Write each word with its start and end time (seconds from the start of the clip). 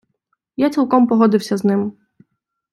Я 0.55 0.69
цілком 0.69 1.07
погодився 1.07 1.57
з 1.57 1.63
ним. 1.63 1.93